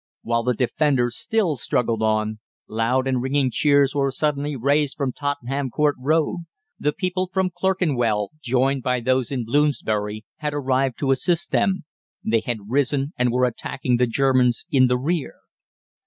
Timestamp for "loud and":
2.67-3.21